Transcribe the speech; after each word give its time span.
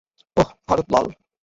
ওহ, 0.37 0.49
Bharat 0.67 0.87
লাল। 0.93 1.07